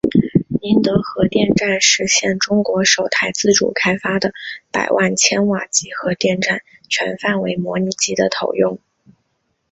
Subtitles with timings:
[0.61, 4.33] 宁德核电站实现中国首台自主开发的
[4.71, 8.79] 百万千瓦级核电站全范围模拟机的投用。